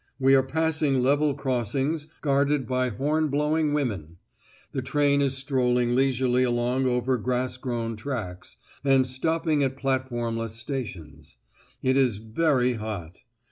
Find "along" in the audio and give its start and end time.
6.41-6.87